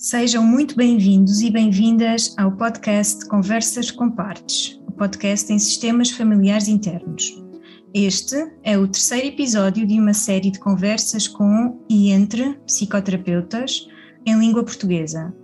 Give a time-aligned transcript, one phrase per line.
[0.00, 6.68] Sejam muito bem-vindos e bem-vindas ao podcast Conversas com Partes, o podcast em sistemas familiares
[6.68, 7.42] internos.
[7.92, 13.88] Este é o terceiro episódio de uma série de conversas com e entre psicoterapeutas
[14.24, 15.34] em língua portuguesa.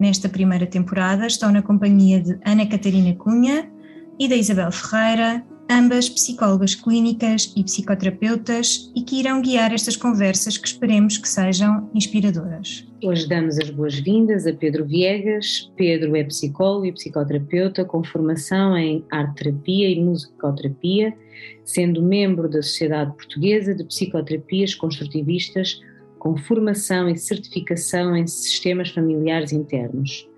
[0.00, 3.70] Nesta primeira temporada estão na companhia de Ana Catarina Cunha
[4.18, 10.58] e da Isabel Ferreira, ambas psicólogas clínicas e psicoterapeutas, e que irão guiar estas conversas
[10.58, 12.84] que esperemos que sejam inspiradoras.
[13.02, 15.70] Hoje damos as boas-vindas a Pedro Viegas.
[15.76, 21.16] Pedro é psicólogo e psicoterapeuta com formação em arte-terapia e musicoterapia,
[21.64, 25.80] sendo membro da Sociedade Portuguesa de Psicoterapias Construtivistas
[26.18, 30.29] com formação e certificação em sistemas familiares internos.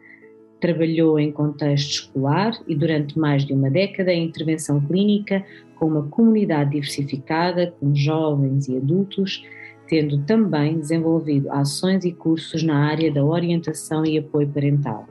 [0.62, 5.44] Trabalhou em contexto escolar e durante mais de uma década em intervenção clínica
[5.74, 9.44] com uma comunidade diversificada, com jovens e adultos,
[9.88, 15.08] tendo também desenvolvido ações e cursos na área da orientação e apoio parental.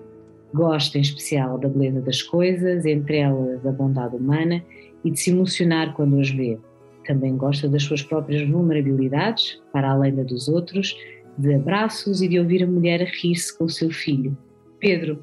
[0.54, 4.64] Gosta em especial da beleza das coisas, entre elas a bondade humana,
[5.04, 6.58] e de se emocionar quando as vê.
[7.06, 10.96] Também gosta das suas próprias vulnerabilidades, para além da dos outros,
[11.38, 14.38] de abraços e de ouvir a mulher rir-se com o seu filho.
[14.82, 15.22] Pedro,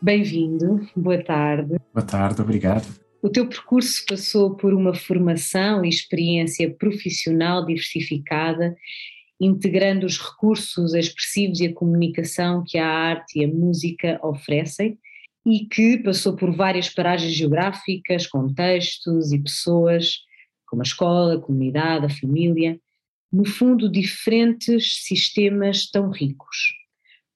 [0.00, 1.74] bem-vindo, boa tarde.
[1.92, 2.86] Boa tarde, obrigado.
[3.20, 8.76] O teu percurso passou por uma formação e experiência profissional diversificada,
[9.40, 14.96] integrando os recursos expressivos e a comunicação que a arte e a música oferecem,
[15.44, 20.20] e que passou por várias paragens geográficas, contextos e pessoas,
[20.68, 22.78] como a escola, a comunidade, a família,
[23.32, 26.79] no fundo, diferentes sistemas tão ricos.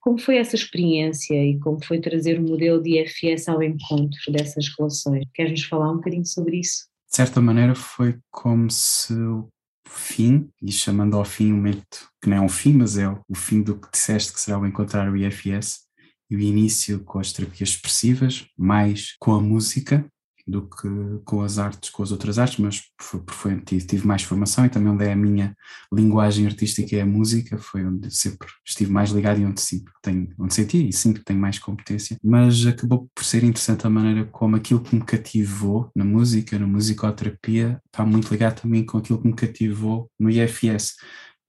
[0.05, 4.67] Como foi essa experiência e como foi trazer o modelo de IFS ao encontro dessas
[4.77, 5.25] relações?
[5.33, 6.85] Queres-nos falar um bocadinho sobre isso?
[7.11, 9.49] De certa maneira foi como se o
[9.89, 13.35] fim, e chamando ao fim um momento que não é um fim, mas é o
[13.35, 15.85] fim do que disseste que será o encontrar o IFS,
[16.31, 20.05] e o início com as terapias expressivas, mais com a música,
[20.47, 20.89] do que
[21.25, 24.93] com as artes, com as outras artes, mas foi, tive, tive, mais formação e também
[24.93, 25.57] onde é a minha
[25.93, 30.29] linguagem artística é a música, foi onde sempre estive mais ligado e onde que tenho,
[30.39, 34.27] onde senti e sinto que tenho mais competência, mas acabou por ser interessante a maneira
[34.27, 39.21] como aquilo que me cativou na música, na musicoterapia, está muito ligado também com aquilo
[39.21, 40.97] que me cativou no IFS.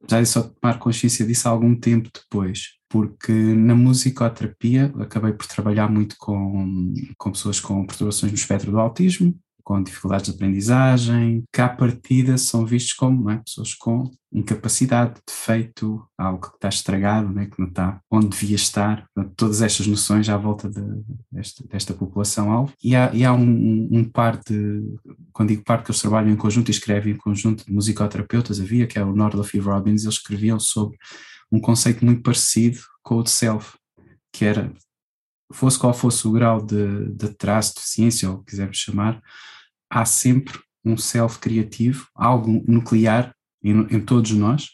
[0.05, 5.89] Apesar de só tomar consciência disso algum tempo depois, porque na musicoterapia acabei por trabalhar
[5.91, 9.35] muito com, com pessoas com perturbações no espectro do autismo,
[9.65, 13.37] com dificuldades de aprendizagem, que à partida são vistos como é?
[13.37, 17.47] pessoas com incapacidade, defeito, algo que está estragado, é?
[17.47, 20.83] que não está onde devia estar, todas estas noções à volta de,
[21.31, 22.73] desta, desta população-alvo.
[22.83, 24.83] E há, e há um, um, par de,
[25.33, 28.85] quando digo par que eles trabalham em conjunto e escrevem em conjunto de musicoterapeutas, havia,
[28.85, 30.95] que é o Nordloff e Robbins, eles escreviam sobre
[31.51, 33.73] um conceito muito parecido com o de self,
[34.31, 34.71] que era,
[35.51, 39.19] fosse qual fosse o grau de, de traço, deficiência, ou quisermos chamar,
[39.95, 43.33] há sempre um self criativo, algo nuclear
[43.63, 44.71] em, em todos nós,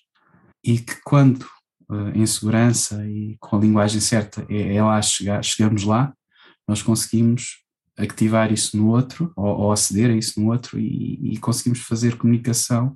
[0.65, 1.43] e que quando
[1.89, 6.11] uh, em segurança e com a linguagem certa é, é lá chegar, chegamos lá,
[6.67, 7.61] nós conseguimos
[7.95, 12.17] ativar isso no outro, ou, ou aceder a isso no outro, e, e conseguimos fazer
[12.17, 12.95] comunicação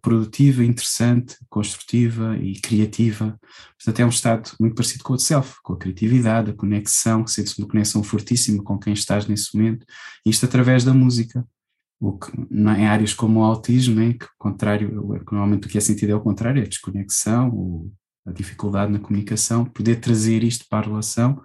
[0.00, 3.38] produtiva, interessante, construtiva e criativa.
[3.76, 7.26] Portanto, é um estado muito parecido com o de self, com a criatividade, a conexão,
[7.26, 9.86] sente-se uma conexão fortíssima com quem estás nesse momento,
[10.24, 11.44] e isto através da música.
[12.00, 14.88] O que, em áreas como o autismo, né, que contrário,
[15.32, 17.90] normalmente o que é sentido é o contrário, é a desconexão,
[18.24, 21.42] a dificuldade na comunicação, poder trazer isto para a relação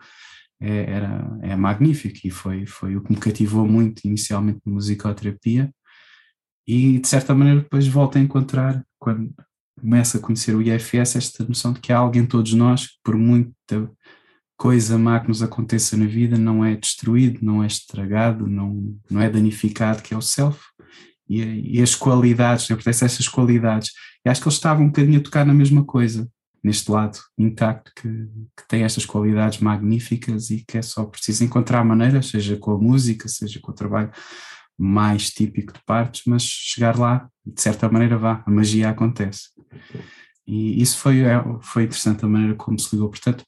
[0.61, 5.73] é, era, é magnífico e foi, foi o que me cativou muito inicialmente na musicoterapia
[6.67, 9.33] e de certa maneira depois volta a encontrar, quando
[9.79, 13.91] começa a conhecer o IFS, esta noção de que há alguém todos nós por muita
[14.57, 19.21] coisa má que nos aconteça na vida não é destruído, não é estragado, não, não
[19.21, 20.59] é danificado, que é o self.
[21.27, 23.91] E, e as qualidades, eu essas qualidades.
[24.25, 26.29] E acho que eles estavam um bocadinho a tocar na mesma coisa,
[26.63, 31.83] neste lado intacto, que, que tem estas qualidades magníficas e que é só preciso encontrar
[31.83, 34.11] maneiras, seja com a música, seja com o trabalho
[34.77, 39.49] mais típico de partes, mas chegar lá, de certa maneira, vá, a magia acontece.
[40.45, 43.09] E isso foi, é, foi interessante a maneira como se ligou.
[43.09, 43.45] Portanto,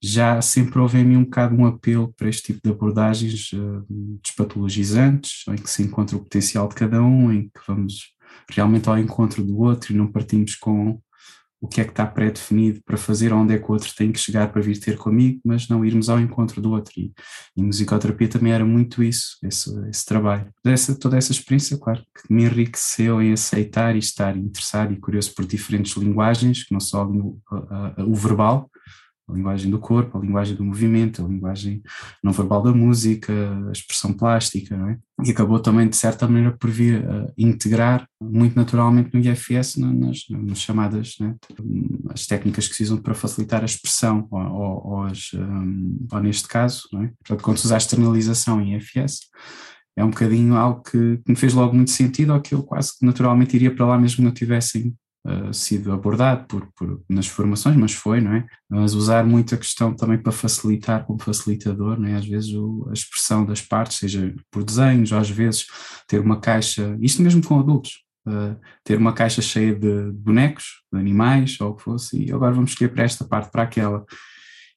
[0.00, 3.84] já sempre houve em mim um bocado um apelo para este tipo de abordagens uh,
[4.22, 8.14] despatologizantes, em que se encontra o potencial de cada um, em que vamos
[8.48, 11.00] realmente ao encontro do outro e não partimos com
[11.60, 14.18] o que é que está pré-definido para fazer, onde é que o outro tem que
[14.18, 16.92] chegar para vir ter comigo, mas não irmos ao encontro do outro.
[16.96, 17.12] E,
[17.56, 20.52] e musicoterapia também era muito isso, esse, esse trabalho.
[20.64, 25.34] Essa, toda essa experiência, claro, que me enriqueceu em aceitar e estar interessado e curioso
[25.34, 27.40] por diferentes linguagens, que não só o,
[27.98, 28.70] o verbal,
[29.28, 31.82] a linguagem do corpo, a linguagem do movimento, a linguagem
[32.22, 33.32] não verbal da música,
[33.68, 34.98] a expressão plástica, não é?
[35.24, 40.24] E acabou também, de certa maneira, por vir a integrar muito naturalmente no IFS nas,
[40.30, 41.34] nas chamadas, né,
[42.10, 46.20] as técnicas que se usam para facilitar a expressão, ou, ou, ou, as, um, ou
[46.20, 47.12] neste caso, não é?
[47.18, 49.26] Portanto, quando se usa a externalização em IFS,
[49.96, 52.92] é um bocadinho algo que, que me fez logo muito sentido, ou que eu quase
[53.02, 54.94] naturalmente iria para lá mesmo que não tivessem
[55.28, 58.46] uh, sido abordado por, por, nas formações, mas foi, não é?
[58.68, 62.14] Mas usar muito a questão também para facilitar como facilitador, não é?
[62.14, 65.66] Às vezes o, a expressão das partes, seja por desenhos, às vezes
[66.06, 71.00] ter uma caixa, isto mesmo com adultos, Uh, ter uma caixa cheia de bonecos, de
[71.00, 74.04] animais, ou o que fosse, e agora vamos escolher para esta parte, para aquela.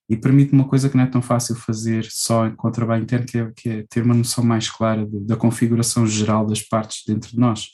[0.10, 3.26] E permite uma coisa que não é tão fácil fazer só com o trabalho interno,
[3.26, 7.04] que é, que é ter uma noção mais clara de, da configuração geral das partes
[7.06, 7.68] dentro de nós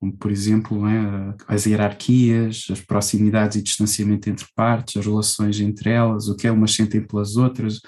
[0.00, 5.90] como por exemplo é, as hierarquias, as proximidades e distanciamento entre partes, as relações entre
[5.90, 7.80] elas, o que é umas sentem pelas outras,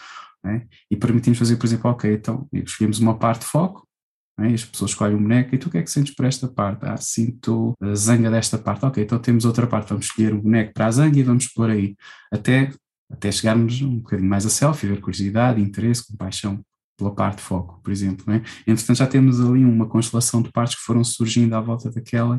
[0.45, 0.63] é?
[0.91, 3.87] e permitimos fazer, por exemplo, ok, então escolhemos uma parte de foco,
[4.41, 4.49] é?
[4.49, 6.85] as pessoas escolhem o boneco, e tu o que é que sentes por esta parte?
[6.85, 10.73] Ah, sinto a zanga desta parte, ok, então temos outra parte, vamos escolher um boneco
[10.73, 11.95] para a zanga e vamos pôr aí,
[12.33, 12.73] até,
[13.11, 16.65] até chegarmos um bocadinho mais a selfie, ver curiosidade, interesse, compaixão
[17.01, 18.25] pela parte foco, por exemplo.
[18.29, 18.43] Né?
[18.67, 22.39] Entretanto, já temos ali uma constelação de partes que foram surgindo à volta daquela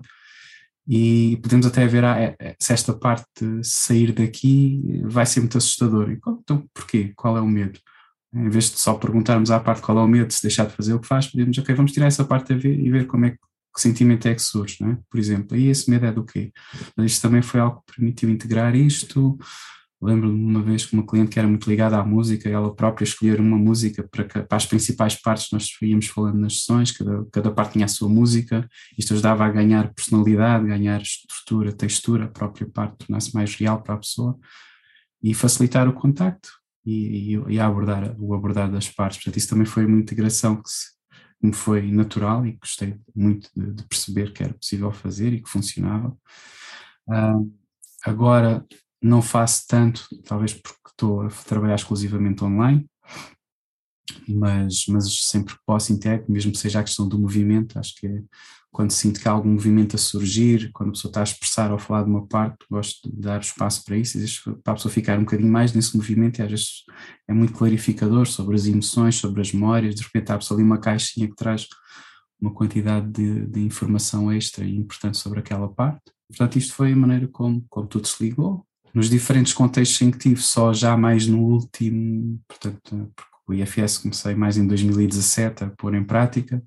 [0.87, 5.57] e podemos até ver ah, é, é, se esta parte sair daqui vai ser muito
[5.57, 6.11] assustador.
[6.11, 7.11] Então, porquê?
[7.15, 7.79] Qual é o medo?
[8.33, 10.93] Em vez de só perguntarmos à parte qual é o medo, se deixar de fazer
[10.93, 13.31] o que faz, podemos, ok, vamos tirar essa parte a ver e ver como é
[13.31, 14.97] que, que sentimento é que surge, é?
[15.09, 15.57] por exemplo.
[15.57, 16.51] E esse medo é do quê?
[16.95, 19.37] Mas isto também foi algo que permitiu integrar isto,
[20.01, 23.39] Lembro-me uma vez que uma cliente que era muito ligada à música, ela própria escolher
[23.39, 27.73] uma música para, para as principais partes nós íamos falando nas sessões, cada, cada parte
[27.73, 28.67] tinha a sua música,
[28.97, 33.93] isto ajudava a ganhar personalidade, ganhar estrutura, textura, a própria parte tornar-se mais real para
[33.93, 34.39] a pessoa
[35.21, 36.49] e facilitar o contacto
[36.83, 39.19] e, e, e abordar, o abordar das partes.
[39.19, 40.87] Portanto, isso também foi uma integração que, se,
[41.39, 45.41] que me foi natural e gostei muito de, de, perceber que era possível fazer e
[45.41, 46.17] que funcionava.
[47.07, 47.53] Uh,
[48.03, 48.65] agora,
[49.01, 52.85] não faço tanto, talvez porque estou a trabalhar exclusivamente online,
[54.27, 58.07] mas, mas sempre que posso integro, mesmo que seja a questão do movimento, acho que
[58.07, 58.23] é
[58.71, 61.75] quando sinto que há algum movimento a surgir, quando a pessoa está a expressar ou
[61.75, 64.17] a falar de uma parte, gosto de dar espaço para isso,
[64.63, 66.69] para a pessoa ficar um bocadinho mais nesse movimento e às vezes
[67.27, 71.27] é muito clarificador sobre as emoções, sobre as memórias, de repente há ali uma caixinha
[71.27, 71.67] que traz
[72.39, 76.01] uma quantidade de, de informação extra e importante sobre aquela parte.
[76.29, 80.17] Portanto, isto foi a maneira como, como tudo se ligou, nos diferentes contextos em que
[80.17, 85.69] tive, só já mais no último, portanto, porque o IFS comecei mais em 2017 a
[85.69, 86.61] pôr em prática,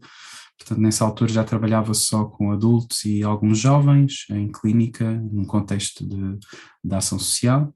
[0.59, 6.07] portanto, nessa altura já trabalhava só com adultos e alguns jovens em clínica, num contexto
[6.07, 6.39] de,
[6.83, 7.75] de ação social,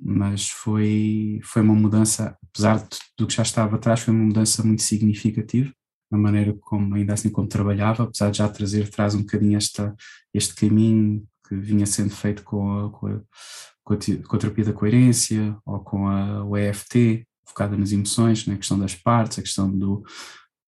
[0.00, 4.62] mas foi, foi uma mudança, apesar de, do que já estava atrás, foi uma mudança
[4.62, 5.72] muito significativa
[6.10, 9.94] na maneira como, ainda assim, como trabalhava, apesar de já trazer atrás um bocadinho esta,
[10.32, 13.20] este caminho que vinha sendo feito com a, com a,
[13.96, 18.78] com a, terapia da coerência ou com a, EFT, focada nas emoções, na né, questão
[18.78, 20.04] das partes, a questão do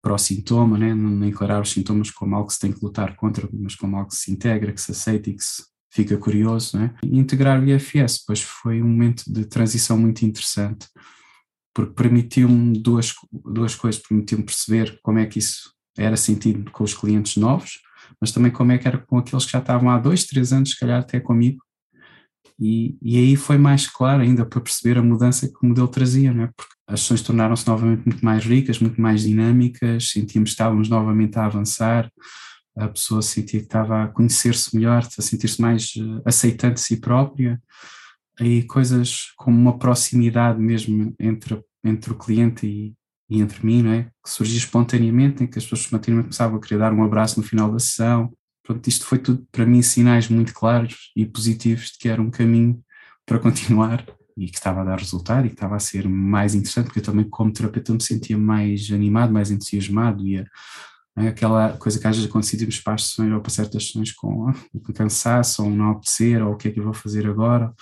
[0.03, 3.75] pró-sintoma, né, não encarar os sintomas como algo que se tem que lutar contra, mas
[3.75, 6.79] como algo que se integra, que se aceita e que se fica curioso.
[6.79, 6.95] Né?
[7.03, 10.89] E integrar o IFS, pois foi um momento de transição muito interessante,
[11.75, 16.95] porque permitiu-me duas, duas coisas, permitiu-me perceber como é que isso era sentido com os
[16.95, 17.81] clientes novos,
[18.21, 20.71] mas também como é que era com aqueles que já estavam há dois, três anos,
[20.71, 21.63] se calhar até comigo,
[22.61, 26.33] e, e aí foi mais claro ainda para perceber a mudança que o modelo trazia,
[26.33, 26.51] não é?
[26.55, 31.39] porque as sessões tornaram-se novamente muito mais ricas, muito mais dinâmicas, sentíamos que estávamos novamente
[31.39, 32.11] a avançar,
[32.77, 37.01] a pessoa sentia que estava a conhecer-se melhor, a sentir-se mais eh, aceitante de si
[37.01, 37.61] própria,
[38.41, 42.95] e coisas como uma proximidade mesmo entre, entre o cliente e,
[43.29, 44.05] e entre mim, não é?
[44.23, 47.47] que surgia espontaneamente, em que as pessoas espontaneamente começavam a querer dar um abraço no
[47.47, 48.33] final da sessão,
[48.71, 52.31] Pronto, isto foi tudo para mim sinais muito claros e positivos de que era um
[52.31, 52.81] caminho
[53.27, 56.85] para continuar e que estava a dar resultado e que estava a ser mais interessante,
[56.85, 60.45] porque eu também, como terapeuta, me sentia mais animado, mais entusiasmado e a,
[61.19, 64.53] é, aquela coisa que às vezes acontecia para as sessões ou para certas sessões com,
[64.85, 67.75] com cansaço ou não apetecer ou o que é que eu vou fazer agora.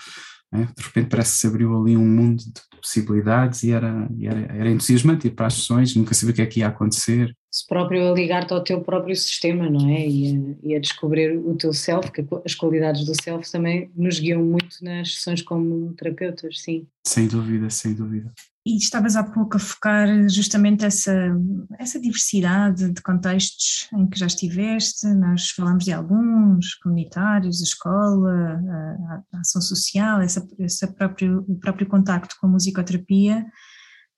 [0.54, 4.40] É, de repente parece que se abriu ali um mundo de possibilidades e era, era,
[4.54, 7.36] era entusiasmante ir para as sessões, nunca sabia o que é que ia acontecer
[7.66, 10.06] próprio a ligar-te ao teu próprio sistema, não é?
[10.06, 14.18] E a, e a, descobrir o teu self, que as qualidades do self também nos
[14.18, 16.86] guiam muito nas sessões como terapeutas, sim.
[17.06, 18.32] Sem dúvida, sem dúvida.
[18.66, 21.34] E estavas há pouco a focar justamente essa,
[21.78, 28.30] essa diversidade de contextos em que já estiveste, nós falamos de alguns, comunitários, a escola,
[28.30, 33.46] a, a ação social, essa, essa próprio, o próprio contacto com a musicoterapia,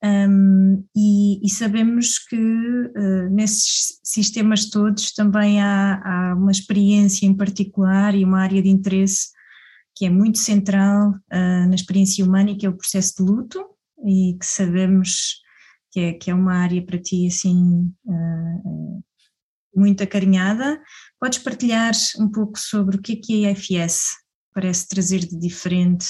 [0.03, 7.35] um, e, e, sabemos que uh, nesses sistemas todos também há, há, uma experiência em
[7.35, 9.29] particular e uma área de interesse
[9.95, 13.63] que é muito central uh, na experiência humana que é o processo de luto
[14.03, 15.39] e que sabemos
[15.91, 19.03] que é, que é uma área para ti assim uh,
[19.75, 20.81] muito acarinhada.
[21.19, 24.17] Podes partilhar um pouco sobre o que é que a IFS
[24.53, 26.07] parece trazer de diferente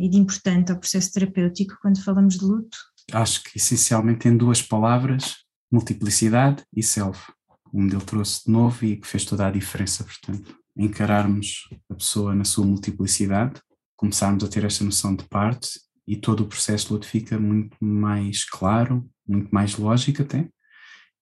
[0.00, 2.76] e de importante ao processo terapêutico quando falamos de luto?
[3.12, 5.38] Acho que essencialmente em duas palavras,
[5.70, 7.32] multiplicidade e self.
[7.72, 12.34] O modelo trouxe de novo e que fez toda a diferença, portanto, encararmos a pessoa
[12.34, 13.60] na sua multiplicidade,
[13.96, 17.76] começarmos a ter esta noção de parte e todo o processo de luto fica muito
[17.80, 20.48] mais claro, muito mais lógico até,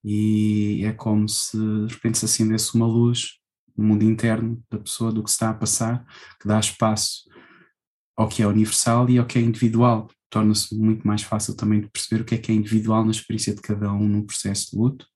[0.02, 3.38] e é como se de repente se acendesse uma luz
[3.76, 6.04] no mundo interno da pessoa, do que se está a passar,
[6.40, 7.29] que dá espaço
[8.16, 10.08] ao que é universal e ao que é individual.
[10.28, 13.54] Torna-se muito mais fácil também de perceber o que é que é individual na experiência
[13.54, 15.06] de cada um no processo de luto.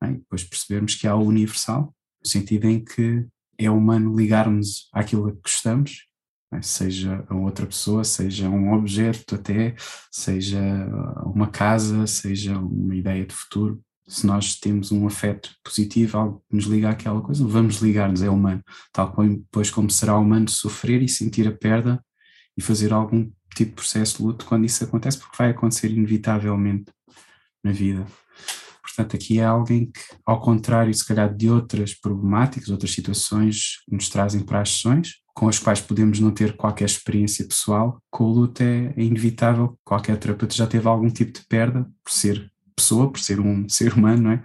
[0.00, 3.26] Bem, depois percebermos que há o universal, no sentido em que
[3.58, 6.06] é humano ligarmos àquilo que gostamos
[6.50, 6.62] né?
[6.62, 9.74] seja a outra pessoa, seja um objeto até,
[10.10, 10.60] seja
[11.24, 13.80] uma casa, seja uma ideia de futuro.
[14.08, 18.30] Se nós temos um afeto positivo, algo que nos liga àquela coisa, vamos ligar-nos, é
[18.30, 18.62] humano.
[18.92, 22.00] Tal como depois como será humano sofrer e sentir a perda
[22.56, 26.90] e fazer algum tipo de processo de luto quando isso acontece, porque vai acontecer inevitavelmente
[27.62, 28.06] na vida.
[28.82, 33.94] Portanto, aqui é alguém que, ao contrário, se calhar, de outras problemáticas, outras situações que
[33.94, 38.24] nos trazem para as sessões, com as quais podemos não ter qualquer experiência pessoal, com
[38.24, 39.78] o luto é, é inevitável.
[39.84, 43.92] Qualquer terapeuta já teve algum tipo de perda por ser pessoa, por ser um ser
[43.92, 44.42] humano, não é?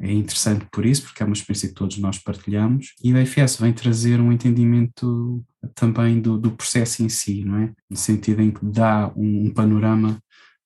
[0.00, 3.56] É interessante por isso, porque é uma experiência que todos nós partilhamos, e o IFS
[3.56, 5.44] vem trazer um entendimento
[5.74, 7.72] também do, do processo em si, não é?
[7.88, 10.18] No sentido em que dá um, um panorama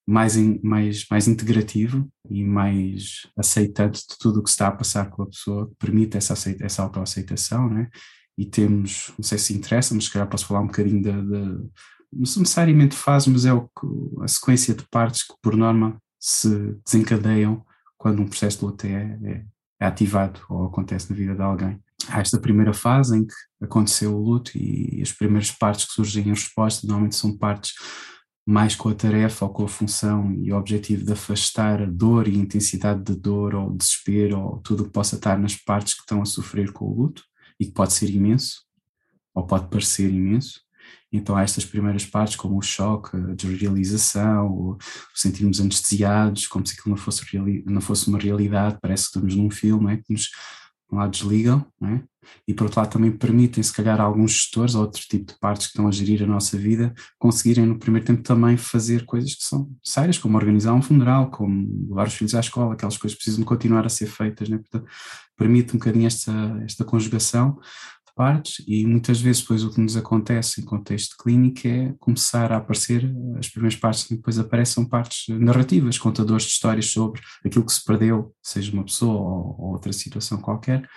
[0.07, 5.11] mais, in, mais, mais integrativo e mais aceitante de tudo o que está a passar
[5.11, 7.91] com a pessoa, permite essa, aceita, essa autoaceitação, não é?
[8.39, 11.69] e temos, não sei se interessa, mas se calhar posso falar um bocadinho da, não
[12.13, 17.65] necessariamente faz, mas é o que, a sequência de partes que por norma se desencadeiam
[18.07, 19.45] quando um processo de luta é, é,
[19.81, 21.83] é ativado ou acontece na vida de alguém.
[22.09, 26.23] Há esta primeira fase em que aconteceu o luto e as primeiras partes que surgem
[26.23, 27.73] em resposta normalmente são partes
[28.47, 32.29] mais com a tarefa ou com a função e o objetivo de afastar a dor
[32.29, 35.95] e a intensidade de dor ou desespero ou tudo o que possa estar nas partes
[35.95, 37.25] que estão a sofrer com o luto
[37.59, 38.63] e que pode ser imenso,
[39.35, 40.61] ou pode parecer imenso.
[41.13, 44.79] Então há estas primeiras partes, como o choque, a desrealização, o
[45.15, 47.25] sentirmos anestesiados, como se aquilo não fosse,
[47.65, 49.97] não fosse uma realidade, parece que estamos num filme, é?
[49.99, 50.31] que nos
[50.91, 52.01] um lado desligam, é?
[52.47, 55.39] e por outro lado também permitem, se calhar, a alguns gestores ou outro tipo de
[55.39, 59.35] partes que estão a gerir a nossa vida, conseguirem no primeiro tempo também fazer coisas
[59.35, 63.17] que são sérias, como organizar um funeral, como levar os filhos à escola, aquelas coisas
[63.17, 64.59] precisam continuar a ser feitas, né?
[64.59, 64.89] Portanto,
[65.37, 66.33] permite um bocadinho esta,
[66.65, 67.59] esta conjugação
[68.17, 72.57] partes e muitas vezes depois o que nos acontece em contexto clínico é começar a
[72.57, 77.85] aparecer as primeiras partes depois aparecem partes narrativas, contadores de histórias sobre aquilo que se
[77.85, 80.89] perdeu, seja uma pessoa ou, ou outra situação qualquer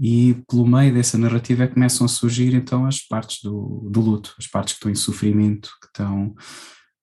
[0.00, 4.34] e pelo meio dessa narrativa é começam a surgir então as partes do, do luto,
[4.38, 6.34] as partes que estão em sofrimento, que estão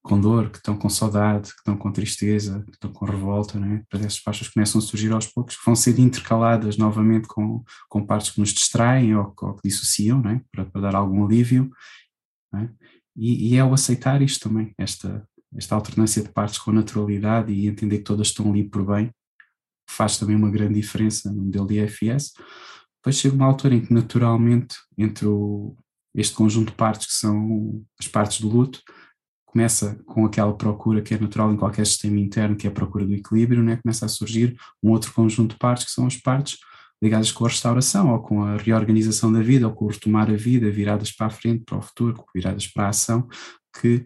[0.05, 3.83] com dor, que estão com saudade, que estão com tristeza, que estão com revolta, né?
[3.89, 8.05] Para essas partes começam a surgir aos poucos, que vão ser intercaladas novamente com, com
[8.05, 10.41] partes que nos distraem ou, ou que dissociam, né?
[10.51, 11.71] Para, para, dar algum alívio,
[12.53, 12.69] né?
[13.17, 17.65] e, e, é o aceitar isto também, esta, esta alternância de partes com naturalidade e
[17.65, 19.09] entender que todas estão ali por bem,
[19.89, 22.33] faz também uma grande diferença no modelo de IFS.
[22.97, 25.75] Depois chega uma altura em que naturalmente, entre o,
[26.13, 28.83] este conjunto de partes que são as partes do luto,
[29.55, 33.05] começa com aquela procura que é natural em qualquer sistema interno, que é a procura
[33.05, 33.79] do equilíbrio, né?
[33.81, 36.57] começa a surgir um outro conjunto de partes que são as partes
[37.01, 40.35] ligadas com a restauração ou com a reorganização da vida ou com o retomar a
[40.35, 43.29] vida, viradas para a frente, para o futuro, viradas para a ação,
[43.79, 44.05] que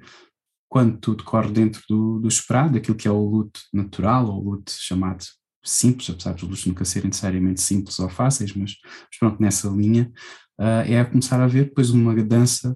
[0.70, 4.52] quando tudo corre dentro do, do esperado, aquilo que é o luto natural ou o
[4.52, 5.26] luto chamado
[5.66, 10.12] simples, apesar dos lutos nunca serem necessariamente simples ou fáceis, mas, mas pronto, nessa linha,
[10.60, 12.76] uh, é a começar a ver depois uma dança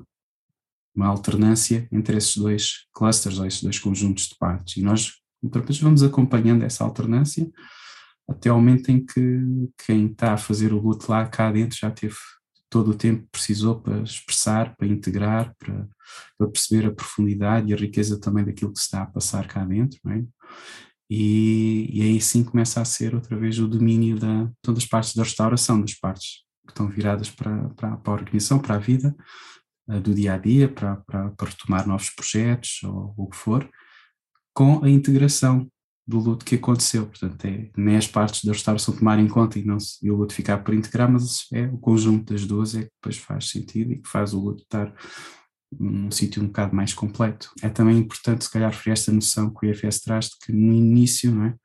[0.95, 4.77] uma alternância entre esses dois clusters ou esses dois conjuntos de partes.
[4.77, 7.50] E nós, terapeutas, vamos acompanhando essa alternância
[8.27, 9.41] até ao momento em que
[9.85, 12.15] quem está a fazer o luto lá cá dentro já teve
[12.69, 15.88] todo o tempo que precisou para expressar, para integrar, para,
[16.38, 20.00] para, perceber a profundidade e a riqueza também daquilo que está a passar cá dentro,
[20.09, 20.23] é?
[21.07, 25.15] e, e, aí sim começa a ser outra vez o domínio da, todas as partes
[25.15, 29.15] da restauração, das partes que estão viradas para, para, para a organização, para a vida,
[29.88, 33.70] do dia a dia, para, para, para retomar novos projetos ou o que for,
[34.54, 35.70] com a integração
[36.06, 37.06] do luto que aconteceu.
[37.06, 40.18] Portanto, é, nem as partes da restauração tomar em conta e, não se, e o
[40.18, 43.94] luto ficar por integrar, mas é o conjunto das duas é que depois faz sentido
[43.94, 44.94] e que faz o luto estar
[45.80, 47.52] num sítio um bocado mais completo.
[47.62, 50.74] É também importante, se calhar, referir esta noção que o IFS traz de que no
[50.74, 51.56] início não é,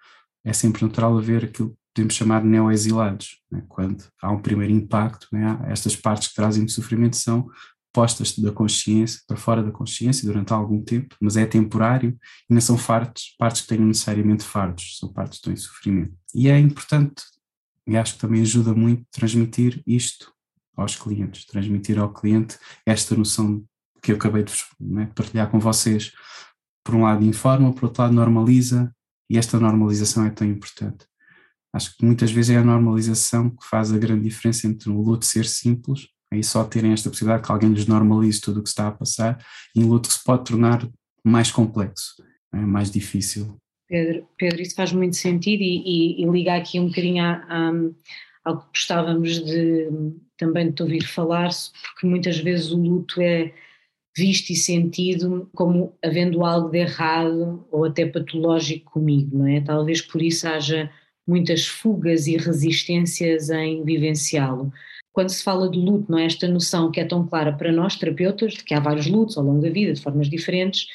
[0.45, 3.43] é sempre natural haver aquilo que podemos chamar de neo-exilados.
[3.53, 3.61] É?
[3.69, 5.73] Quando há um primeiro impacto, é?
[5.73, 7.49] estas partes que trazem sofrimento são
[7.93, 12.17] postas da consciência para fora da consciência durante algum tempo, mas é temporário
[12.49, 16.15] e não são fartos, partes que tenham necessariamente fardos, são partes que estão em sofrimento.
[16.35, 17.23] E é importante,
[17.87, 20.33] e acho que também ajuda muito transmitir isto
[20.77, 23.65] aos clientes, transmitir ao cliente esta noção
[24.03, 26.13] que eu acabei de né, partilhar com vocês.
[26.85, 28.95] Por um lado informa, por outro lado normaliza,
[29.29, 31.07] e esta normalização é tão importante.
[31.73, 35.27] Acho que muitas vezes é a normalização que faz a grande diferença entre o luto
[35.27, 38.89] ser simples Aí só terem esta possibilidade que alguém lhes normalize tudo o que está
[38.89, 39.43] a passar
[39.75, 40.87] e um luto que se pode tornar
[41.25, 43.57] mais complexo, é mais difícil.
[43.89, 47.25] Pedro, Pedro, isso faz muito sentido e, e, e liga aqui um bocadinho
[48.45, 49.89] ao que gostávamos de
[50.37, 51.51] também de te ouvir falar,
[51.83, 53.53] porque muitas vezes o luto é
[54.17, 59.61] visto e sentido como havendo algo de errado ou até patológico comigo, não é?
[59.61, 60.91] Talvez por isso haja
[61.27, 64.73] muitas fugas e resistências em vivenciá-lo
[65.13, 67.97] quando se fala de luto, não é esta noção que é tão clara para nós,
[67.97, 70.87] terapeutas, de que há vários lutos ao longo da vida, de formas diferentes,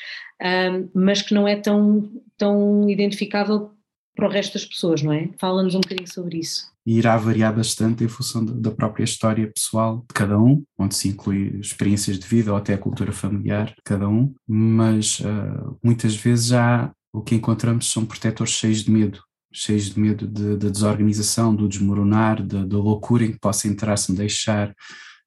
[0.41, 3.71] um, mas que não é tão, tão identificável
[4.15, 5.29] para o resto das pessoas, não é?
[5.39, 6.71] Fala-nos um bocadinho sobre isso.
[6.85, 11.07] E irá variar bastante em função da própria história pessoal de cada um, onde se
[11.07, 16.15] inclui experiências de vida ou até a cultura familiar de cada um, mas uh, muitas
[16.15, 19.21] vezes já o que encontramos são protetores cheios de medo,
[19.53, 23.67] cheios de medo da de, de desorganização, do desmoronar, da, de loucura em que possa
[23.67, 24.75] entrar se me deixar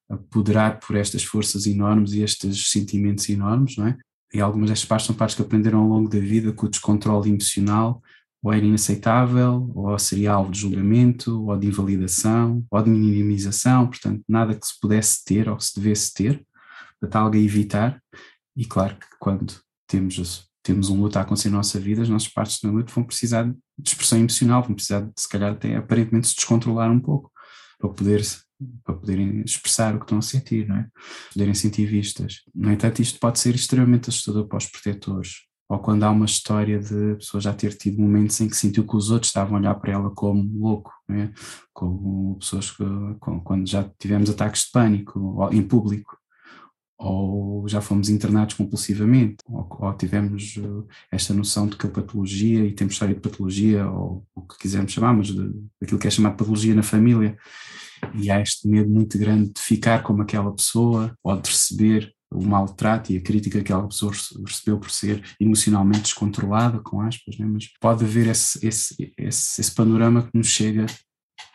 [0.09, 3.97] apoderar por estas forças enormes e estes sentimentos enormes, não é?
[4.33, 7.29] E algumas destas partes são partes que aprenderam ao longo da vida que o descontrole
[7.29, 8.01] emocional
[8.43, 14.23] ou era inaceitável, ou seria alvo de julgamento, ou de invalidação, ou de minimização, portanto,
[14.27, 16.45] nada que se pudesse ter ou que se devesse ter,
[16.99, 18.01] para algo a evitar.
[18.55, 19.55] E claro que quando
[19.87, 23.05] temos temos um luto a acontecer na nossa vida, as nossas partes do luto vão
[23.05, 27.31] precisar de expressão emocional, vão precisar, se calhar, até aparentemente se descontrolar um pouco
[27.79, 28.23] para poder
[28.83, 30.87] para poderem expressar o que estão a sentir, não é?
[31.31, 32.41] Poderem sentir vistas.
[32.55, 35.47] No entanto, isto pode ser extremamente assustador para os protetores.
[35.69, 38.95] Ou quando há uma história de pessoa já ter tido momentos em que sentiu que
[38.95, 41.29] os outros estavam a olhar para ela como louco, é?
[41.73, 42.83] como pessoas que,
[43.43, 46.17] quando já tivemos ataques de pânico em público,
[46.97, 52.65] ou já fomos internados compulsivamente, ou, ou tivemos uh, esta noção de que a patologia,
[52.65, 56.11] e temos história de patologia, ou o que quisermos chamar, mas de, daquilo que é
[56.11, 57.37] chamado patologia na família,
[58.15, 62.43] e há este medo muito grande de ficar como aquela pessoa, ou de receber o
[62.43, 64.11] maltrato e a crítica que aquela pessoa
[64.45, 67.45] recebeu por ser emocionalmente descontrolada, com aspas, né?
[67.45, 70.85] mas pode haver esse, esse, esse, esse panorama que nos chega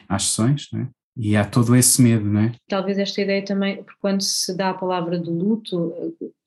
[0.09, 0.89] às sessões, né?
[1.17, 2.53] E há todo esse medo, não é?
[2.69, 5.93] Talvez esta ideia também, porque quando se dá a palavra do luto,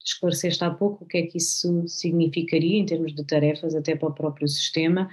[0.04, 4.10] esclareceste há pouco o que é que isso significaria em termos de tarefas, até para
[4.10, 5.10] o próprio sistema,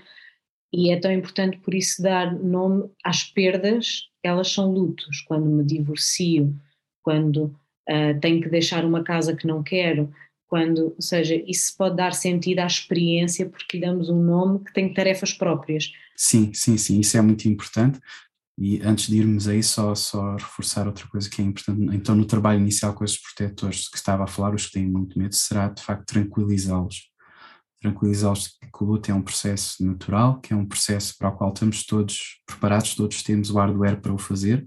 [0.72, 5.20] e é tão importante por isso dar nome às perdas, elas são lutos.
[5.20, 6.54] Quando me divorcio,
[7.02, 7.54] quando
[7.90, 10.10] uh, tenho que deixar uma casa que não quero,
[10.48, 14.72] quando, ou seja, isso pode dar sentido à experiência porque lhe damos um nome que
[14.72, 15.92] tem tarefas próprias.
[16.16, 17.98] Sim, sim, sim, isso é muito importante.
[18.64, 21.96] E antes de irmos aí, só, só reforçar outra coisa que é importante.
[21.96, 25.18] Então, no trabalho inicial com esses protetores que estava a falar, os que têm muito
[25.18, 27.10] medo, será de facto tranquilizá-los.
[27.80, 31.52] Tranquilizá-los que o luto é um processo natural, que é um processo para o qual
[31.52, 34.64] estamos todos preparados, todos temos o hardware para o fazer.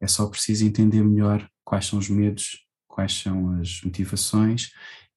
[0.00, 4.70] É só preciso entender melhor quais são os medos, quais são as motivações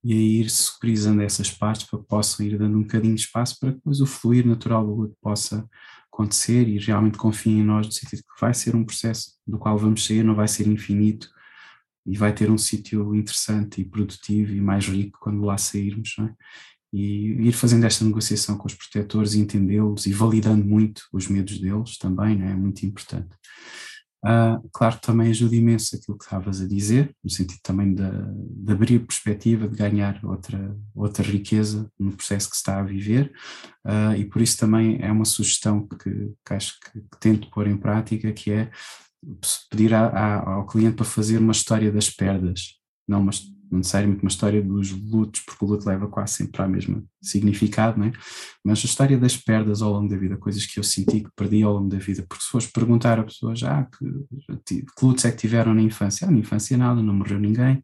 [0.03, 3.57] e aí ir superizando essas partes para que possam ir dando um bocadinho de espaço
[3.57, 5.65] para que depois o fluir natural do luto possa
[6.11, 9.77] acontecer e realmente confiem em nós no sentido que vai ser um processo do qual
[9.77, 11.29] vamos sair, não vai ser infinito
[12.05, 16.33] e vai ter um sítio interessante e produtivo e mais rico quando lá sairmos, é?
[16.93, 21.57] E ir fazendo esta negociação com os protetores e entendê-los e validando muito os medos
[21.57, 22.51] deles também, é?
[22.51, 23.29] é muito importante.
[24.23, 28.03] Uh, claro que também ajuda imenso aquilo que estavas a dizer, no sentido também de,
[28.03, 33.33] de, abrir perspectiva, de ganhar outra, outra riqueza no processo que se está a viver,
[33.83, 37.67] uh, e por isso também é uma sugestão que, que acho que, que, tento pôr
[37.67, 38.69] em prática, que é
[39.71, 43.31] pedir a, a, ao cliente para fazer uma história das perdas, não uma,
[43.71, 47.07] não necessariamente uma história dos lutos, porque o luto leva quase sempre para o mesmo
[47.21, 48.11] significado, não é?
[48.63, 51.63] mas a história das perdas ao longo da vida, coisas que eu senti que perdi
[51.63, 53.87] ao longo da vida, porque se fores perguntar a pessoas, ah,
[54.65, 56.27] que, que lutos é que tiveram na infância?
[56.27, 57.81] Ah, na infância nada, não morreu ninguém,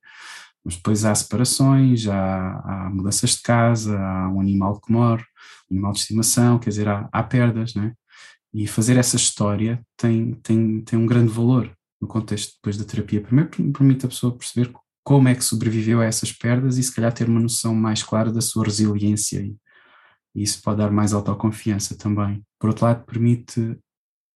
[0.64, 5.24] mas depois há separações, há, há mudanças de casa, há um animal que morre,
[5.72, 7.94] um animal de estimação, quer dizer, há, há perdas, é?
[8.54, 11.72] E fazer essa história tem, tem, tem um grande valor
[12.02, 13.22] no contexto depois da terapia.
[13.22, 14.74] Primeiro permite a pessoa perceber
[15.08, 18.30] como é que sobreviveu a essas perdas e se calhar ter uma noção mais clara
[18.30, 19.56] da sua resiliência e,
[20.36, 22.44] isso pode dar mais autoconfiança também.
[22.60, 23.80] Por outro lado, permite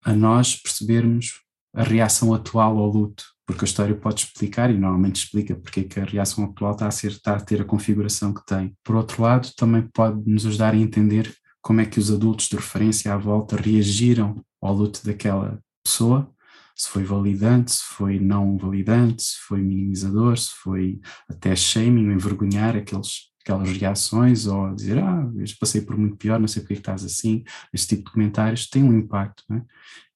[0.02, 1.42] a nós percebermos
[1.76, 5.84] a reação atual ao luto, porque a história pode explicar e normalmente explica porque é
[5.84, 8.74] que a reação atual está a, ser, está a ter a configuração que tem.
[8.82, 12.56] Por outro lado, também pode nos ajudar a entender como é que os adultos de
[12.56, 16.34] referência à volta reagiram ao luto daquela pessoa
[16.82, 22.76] se foi validante, se foi não validante, se foi minimizador, se foi até shaming, envergonhar
[22.76, 26.78] aqueles, aquelas reações ou dizer, ah, eu passei por muito pior, não sei porque é
[26.78, 29.62] estás assim, esse tipo de comentários tem um impacto, é?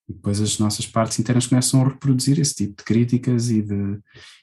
[0.10, 4.00] E depois as nossas partes internas começam a reproduzir esse tipo de críticas e de,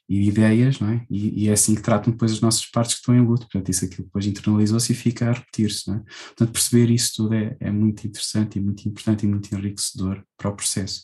[0.08, 1.04] e de ideias, não é?
[1.10, 3.48] E, e, é assim que tratam depois as nossas partes que estão em luto.
[3.48, 5.98] Portanto, isso aquilo depois internalizou-se e fica a repetir-se, não é?
[6.26, 10.50] Portanto, perceber isso tudo é, é muito interessante e muito importante e muito enriquecedor para
[10.50, 11.02] o processo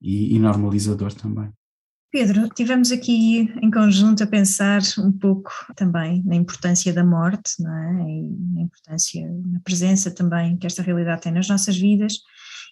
[0.00, 1.50] e, e normalizador também.
[2.10, 7.76] Pedro, tivemos aqui em conjunto a pensar um pouco também na importância da morte, não
[7.76, 8.08] é?
[8.08, 12.14] E na importância, na presença também que esta realidade tem nas nossas vidas,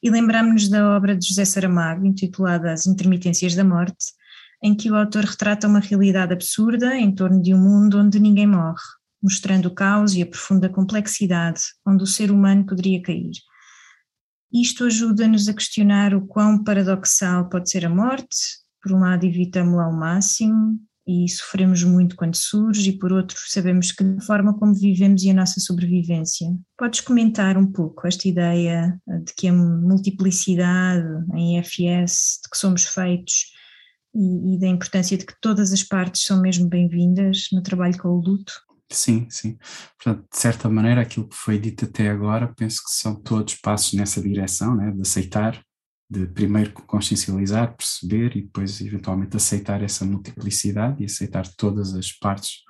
[0.03, 4.13] e lembramos-nos da obra de José Saramago, intitulada As Intermitências da Morte,
[4.63, 8.47] em que o autor retrata uma realidade absurda em torno de um mundo onde ninguém
[8.47, 8.81] morre,
[9.23, 13.33] mostrando o caos e a profunda complexidade onde o ser humano poderia cair.
[14.53, 18.37] Isto ajuda-nos a questionar o quão paradoxal pode ser a morte.
[18.83, 23.93] Por um lado, evitamos-la ao máximo e sofremos muito quando surge, e por outro, sabemos
[23.93, 26.49] que da forma como vivemos e a nossa sobrevivência.
[26.79, 32.85] Podes comentar um pouco esta ideia de que a multiplicidade em IFS, de que somos
[32.85, 33.53] feitos
[34.15, 38.09] e, e da importância de que todas as partes são mesmo bem-vindas no trabalho com
[38.09, 38.55] o luto?
[38.91, 39.59] Sim, sim.
[39.99, 43.95] Portanto, de certa maneira, aquilo que foi dito até agora, penso que são todos passos
[43.95, 44.91] nessa direção, né?
[44.93, 45.63] de aceitar,
[46.09, 52.63] de primeiro consciencializar, perceber e depois, eventualmente, aceitar essa multiplicidade e aceitar todas as partes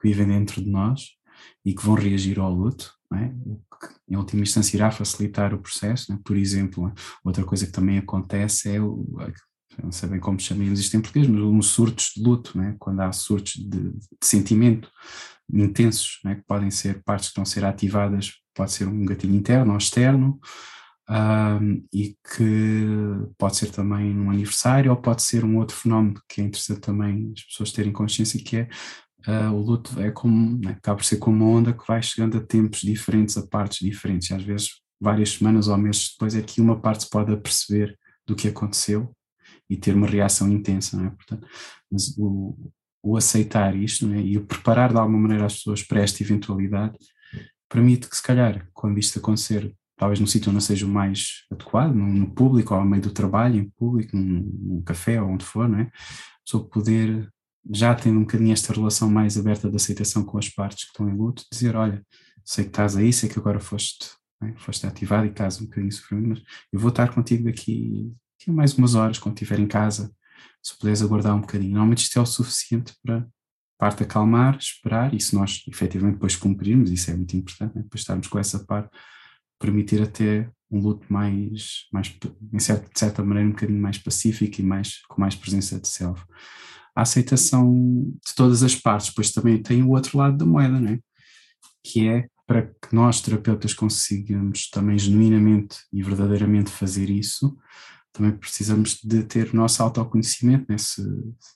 [0.00, 1.16] que vivem dentro de nós
[1.64, 3.32] e que vão reagir ao luto, é?
[3.44, 6.12] o que, em última instância, irá facilitar o processo.
[6.12, 6.18] Né?
[6.24, 6.92] Por exemplo,
[7.24, 9.04] outra coisa que também acontece é o,
[9.82, 12.76] não sei bem como chamamos isto em português, mas uns surtos de luto, né?
[12.78, 14.90] quando há surtos de, de sentimento
[15.52, 16.36] intensos, né?
[16.36, 19.78] que podem ser partes que estão a ser ativadas, pode ser um gatilho interno ou
[19.78, 20.40] externo,
[21.08, 22.84] um, e que
[23.38, 27.32] pode ser também um aniversário ou pode ser um outro fenómeno que é interessante também
[27.36, 28.68] as pessoas terem consciência que é
[29.28, 30.72] uh, o luto é como, né?
[30.72, 34.30] acaba por ser como uma onda que vai chegando a tempos diferentes, a partes diferentes,
[34.30, 37.96] e às vezes várias semanas ou meses depois é que uma parte se pode aperceber
[38.26, 39.14] do que aconteceu
[39.68, 41.10] e ter uma reação intensa, não é?
[41.10, 41.46] Portanto,
[41.90, 42.56] mas o,
[43.06, 44.20] o aceitar isto é?
[44.20, 46.98] e o preparar de alguma maneira as pessoas para esta eventualidade
[47.68, 51.94] permite que se calhar, quando isto acontecer, talvez num sítio não seja o mais adequado,
[51.94, 55.44] no, no, público ou ao meio do trabalho, em público, num, num café ou onde
[55.44, 55.90] for, não é?
[56.44, 57.28] Pessoa poder,
[57.72, 61.08] já tendo um bocadinho esta relação mais aberta de aceitação com as partes que estão
[61.08, 62.04] em luto, dizer, olha,
[62.44, 64.10] sei que estás aí, sei que agora foste,
[64.42, 64.52] é?
[64.56, 66.42] foste ativado e estás um bocadinho sofrendo, mas
[66.72, 70.12] eu vou estar contigo daqui que mais umas horas, quando estiver em casa,
[70.66, 71.74] se puderes aguardar um bocadinho.
[71.74, 73.24] Normalmente isto é o suficiente para
[73.78, 77.82] parte acalmar, esperar, e se nós efetivamente depois cumprirmos, isso é muito importante, né?
[77.82, 78.90] depois estarmos com essa parte,
[79.60, 82.08] permitir até um luto mais, mais
[82.52, 86.24] em de certa maneira, um bocadinho mais pacífico e mais, com mais presença de self.
[86.96, 87.72] A aceitação
[88.26, 90.98] de todas as partes, depois também tem o outro lado da moeda, né?
[91.84, 97.56] que é para que nós, terapeutas, consigamos também genuinamente e verdadeiramente fazer isso,
[98.16, 100.78] também precisamos de ter o nosso autoconhecimento, né?
[100.78, 101.02] Se,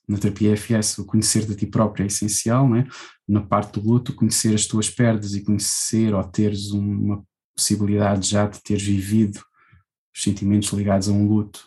[0.06, 2.86] na terapia FS o conhecer de ti próprio é essencial, né?
[3.26, 7.24] na parte do luto conhecer as tuas perdas e conhecer ou teres uma
[7.56, 9.40] possibilidade já de ter vivido
[10.14, 11.66] os sentimentos ligados a um luto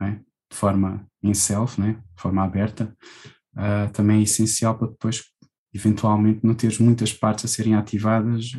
[0.00, 0.20] né?
[0.50, 1.94] de forma em self, né?
[2.14, 2.96] de forma aberta,
[3.56, 5.24] uh, também é essencial para depois
[5.74, 8.52] eventualmente não teres muitas partes a serem ativadas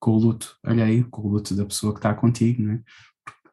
[0.00, 2.82] com o luto alheio, com o luto da pessoa que está contigo, né?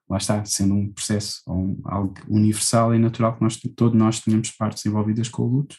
[0.09, 4.51] Lá está, sendo um processo um, algo universal e natural que nós, todos nós tenhamos
[4.51, 5.77] partes envolvidas com o luto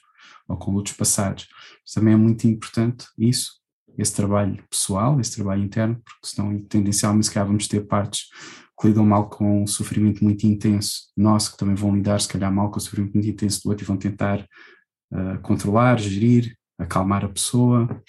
[0.49, 1.49] ou com lutos passados.
[1.85, 3.61] Mas também é muito importante isso,
[3.99, 8.29] esse trabalho pessoal, esse trabalho interno, porque senão tendencialmente se calhar vamos ter partes
[8.81, 12.53] que lidam mal com um sofrimento muito intenso nosso, que também vão lidar se calhar
[12.53, 14.47] mal com o sofrimento muito intenso do outro e vão tentar
[15.13, 18.03] uh, controlar, gerir, acalmar a pessoa,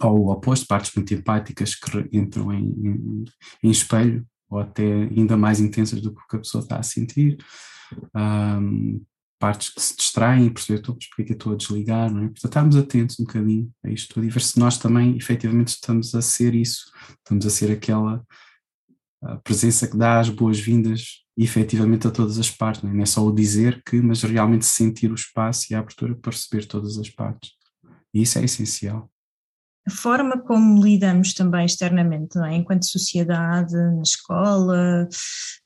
[0.00, 3.24] ou o oposto, partes muito empáticas que entram em, em,
[3.64, 7.38] em espelho ou até ainda mais intensas do que a pessoa está a sentir.
[8.14, 9.04] Um,
[9.38, 12.24] partes que se distraem perceber então, porque é que eu estou a desligar, não é?
[12.24, 16.14] Portanto, estarmos atentos um bocadinho a isto tudo e ver se nós também efetivamente estamos
[16.14, 18.24] a ser isso, estamos a ser aquela
[19.44, 22.94] presença que dá as boas-vindas efetivamente a todas as partes, não é?
[22.94, 26.32] não é só o dizer que, mas realmente sentir o espaço e a abertura para
[26.32, 27.52] receber todas as partes.
[28.12, 29.08] E isso é essencial
[29.88, 32.54] a forma como lidamos também externamente, é?
[32.54, 35.08] enquanto sociedade, na escola,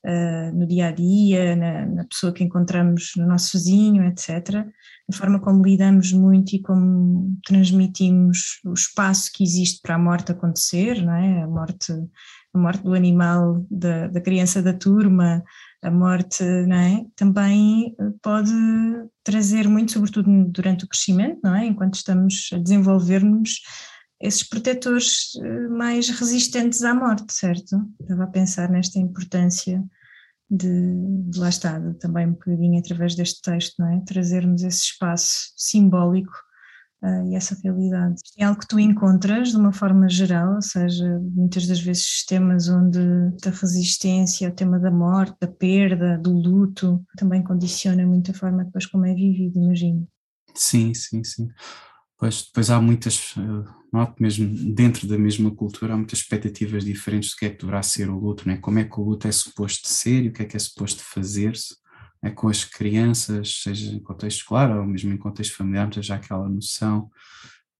[0.07, 4.65] uh, no dia a dia, na, na, pessoa que encontramos no nosso vizinho, etc.
[5.11, 10.31] A forma como lidamos muito e como transmitimos o espaço que existe para a morte
[10.31, 11.43] acontecer, é?
[11.43, 11.93] a, morte,
[12.55, 15.43] a morte do animal, da, da criança da turma,
[15.83, 17.05] a morte é?
[17.17, 18.53] também pode
[19.25, 21.67] trazer muito, sobretudo durante o crescimento, é?
[21.67, 23.59] enquanto estamos a desenvolver-nos
[24.23, 27.77] esses protetores eh, mais resistentes à morte, certo?
[28.01, 29.83] Estava a pensar nesta importância
[30.49, 34.01] de, de lá está, de, também um bocadinho através deste texto, não é?
[34.07, 36.33] Trazermos esse espaço simbólico
[37.03, 38.17] uh, e essa realidade.
[38.39, 42.69] É algo que tu encontras de uma forma geral, ou seja, muitas das vezes sistemas
[42.69, 43.01] onde
[43.45, 48.65] a resistência, o tema da morte, da perda, do luto, também condiciona muito a forma
[48.65, 50.07] depois como é vivido, imagino.
[50.55, 51.49] Sim, sim, sim.
[52.23, 57.31] Pois, depois há muitas, eh, noto mesmo dentro da mesma cultura, há muitas expectativas diferentes
[57.31, 58.59] do que é que deverá ser o luto, né?
[58.59, 61.03] como é que o luto é suposto ser e o que é que é suposto
[61.03, 61.75] fazer-se
[62.23, 66.49] é com as crianças, seja em contexto escolar ou mesmo em contexto familiar, já aquela
[66.49, 67.11] noção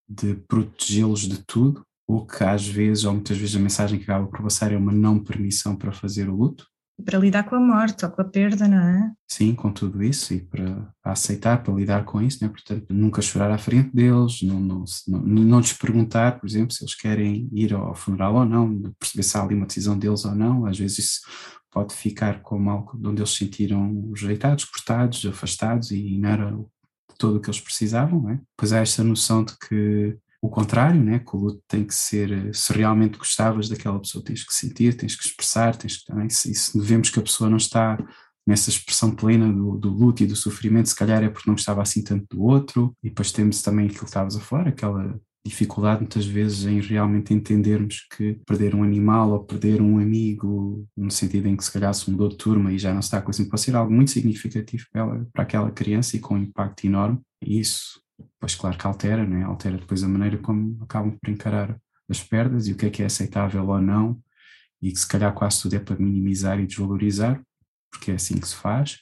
[0.09, 4.27] de protegê-los de tudo, ou que às vezes, ou muitas vezes a mensagem que acaba
[4.27, 6.67] por passar é uma não permissão para fazer o luto,
[7.05, 9.13] para lidar com a morte ou com a perda, não é?
[9.29, 12.49] Sim, com tudo isso e para aceitar, para lidar com isso, né?
[12.49, 16.85] portanto, nunca chorar à frente deles, não, não, não, não lhes perguntar, por exemplo, se
[16.85, 20.35] eles querem ir ao funeral ou não, perceber se há ali uma decisão deles ou
[20.35, 21.21] não, às vezes isso
[21.71, 26.59] pode ficar como algo onde eles se sentiram rejeitados, cortados, afastados e não era
[27.19, 28.41] todo o que eles precisavam, não é?
[28.57, 31.21] Pois há esta noção de que o contrário, né?
[31.21, 34.97] que o luto tem que ser, eh, se realmente gostavas daquela pessoa, tens que sentir,
[34.97, 37.97] tens que expressar, tens que também, se, se vemos que a pessoa não está
[38.45, 41.81] nessa expressão plena do, do, luto e do sofrimento, se calhar é porque não gostava
[41.81, 46.01] assim tanto do outro, e depois temos também aquilo que estavas a falar, aquela dificuldade
[46.01, 51.47] muitas vezes em realmente entendermos que perder um animal ou perder um amigo, no sentido
[51.47, 53.63] em que se calhar se mudou de turma e já não está com assim, pode
[53.63, 58.03] ser algo muito significativo para, ela, para aquela criança e com um impacto enorme, isso
[58.39, 59.45] Pois claro que altera, né?
[59.45, 63.03] altera depois a maneira como acabam por encarar as perdas e o que é que
[63.03, 64.23] é aceitável ou não,
[64.81, 67.41] e que se calhar quase tudo é para minimizar e desvalorizar,
[67.91, 68.99] porque é assim que se faz,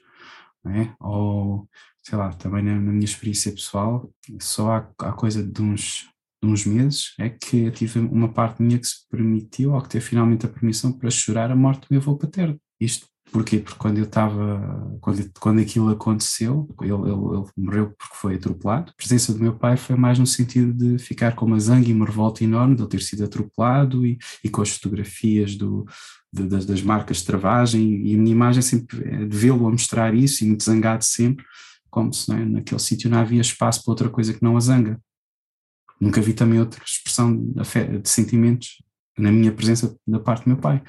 [0.65, 0.95] né?
[1.01, 1.69] ou
[2.03, 6.09] sei lá, também na, na minha experiência pessoal, só há, há coisa de uns,
[6.43, 10.05] de uns meses é que tive uma parte minha que se permitiu, ou que teve
[10.05, 12.61] finalmente a permissão para chorar a morte do meu avô paterno.
[12.81, 13.59] Isto Porquê?
[13.61, 18.91] Porque quando eu estava, quando, quando aquilo aconteceu, ele, ele, ele, morreu porque foi atropelado,
[18.91, 21.93] a presença do meu pai foi mais no sentido de ficar com uma zanga e
[21.93, 25.87] uma revolta enorme de ele ter sido atropelado e, e com as fotografias do,
[26.33, 29.71] de, das, das, marcas de travagem e a minha imagem sempre é de vê-lo a
[29.71, 31.45] mostrar isso e muito zangado sempre,
[31.89, 35.01] como se é, naquele sítio não havia espaço para outra coisa que não a zanga.
[36.01, 38.83] Nunca vi também outra expressão de, de sentimentos
[39.17, 40.83] na minha presença da parte do meu pai.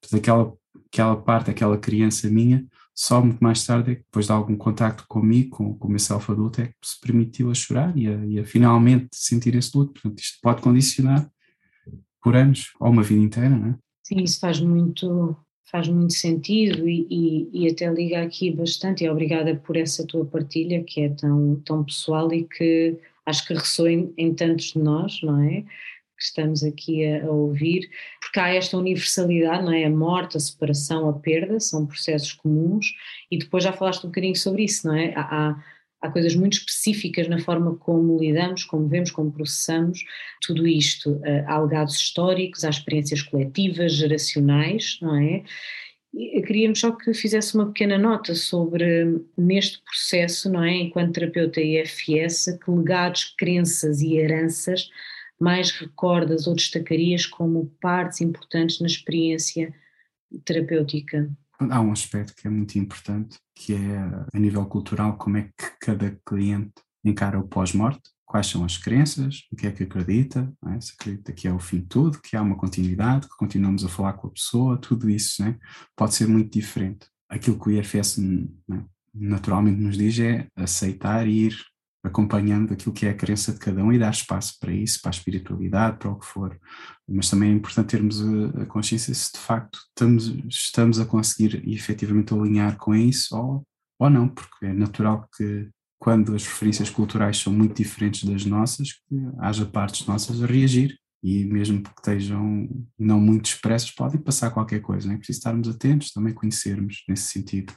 [0.00, 0.52] Portanto, aquela
[0.96, 5.50] aquela parte, aquela criança minha, só muito mais tarde, é depois de algum contacto comigo,
[5.50, 8.44] com, com o meu self-adulto, é que se permitiu a chorar e a, e a,
[8.44, 9.92] finalmente sentir esse luto.
[9.92, 11.30] Portanto, isto pode condicionar
[12.22, 13.74] por anos ou uma vida inteira, não é?
[14.02, 15.36] Sim, isso faz muito,
[15.70, 20.24] faz muito sentido e, e, e, até liga aqui bastante e obrigada por essa tua
[20.24, 24.78] partilha que é tão, tão pessoal e que acho que ressoa em, em tantos de
[24.78, 25.64] nós, não é?
[26.16, 27.88] Que estamos aqui a, a, ouvir,
[28.20, 29.84] porque há esta universalidade, não é?
[29.84, 32.86] A morte, a separação, a perda, são processos comuns,
[33.30, 35.12] e depois já falaste um bocadinho sobre isso, não é?
[35.14, 35.64] Há, há,
[36.00, 40.04] há coisas muito específicas na forma como lidamos, como vemos, como processamos
[40.42, 41.20] tudo isto.
[41.46, 45.42] Há legados históricos, há experiências coletivas, geracionais, não é?
[46.46, 50.72] Queríamos só que fizesse uma pequena nota sobre neste processo, não é?
[50.72, 54.88] Enquanto terapeuta IFS, que legados, crenças e heranças
[55.40, 59.74] mais recordas ou destacarias como partes importantes na experiência
[60.44, 63.98] terapêutica há um aspecto que é muito importante, que é
[64.32, 69.44] a nível cultural, como é que cada cliente encara o pós-morte, quais são as crenças,
[69.52, 70.80] o que é que acredita, é?
[70.80, 73.88] se acredita que é o fim de tudo, que há uma continuidade, que continuamos a
[73.88, 75.56] falar com a pessoa, tudo isso é?
[75.94, 77.06] pode ser muito diferente.
[77.28, 78.84] Aquilo que o IFS é?
[79.14, 81.56] naturalmente nos diz é aceitar e ir
[82.06, 85.10] acompanhando aquilo que é a crença de cada um e dar espaço para isso, para
[85.10, 86.58] a espiritualidade, para o que for.
[87.08, 91.62] Mas também é importante termos a, a consciência se de facto estamos, estamos a conseguir
[91.68, 93.66] efetivamente alinhar com isso ou,
[93.98, 98.92] ou não, porque é natural que quando as referências culturais são muito diferentes das nossas,
[98.92, 104.50] que haja partes nossas a reagir e mesmo que estejam não muito expressas, podem passar
[104.50, 107.72] qualquer coisa, é preciso estarmos atentos, também conhecermos nesse sentido.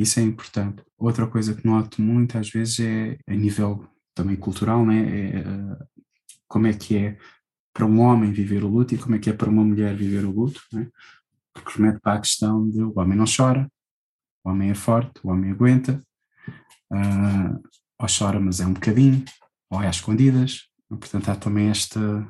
[0.00, 0.82] Isso é importante.
[0.96, 4.98] Outra coisa que noto muito às vezes é a nível também cultural, né?
[4.98, 5.44] É, é,
[6.48, 7.18] como é que é
[7.74, 10.24] para um homem viver o luto e como é que é para uma mulher viver
[10.24, 10.88] o luto, né?
[11.52, 13.70] porque remete para a questão de o homem não chora,
[14.42, 16.02] o homem é forte, o homem aguenta,
[16.90, 17.62] uh,
[17.98, 19.22] ou chora mas é um bocadinho,
[19.68, 22.26] ou é às escondidas, portanto há também esta,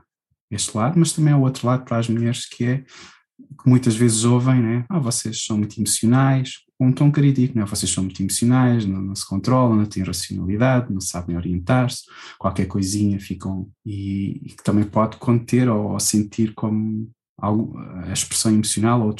[0.51, 4.25] este lado, mas também há outro lado para as mulheres que é que muitas vezes
[4.25, 4.85] ouvem, né?
[4.89, 7.65] Ah, vocês são muito emocionais, um tom crítico, né?
[7.67, 12.05] Vocês são muito emocionais, não, não se controlam, não têm racionalidade, não sabem orientar-se,
[12.39, 13.69] qualquer coisinha ficam.
[13.85, 19.15] E, e, que também pode conter ou, ou sentir como algo, a expressão emocional ou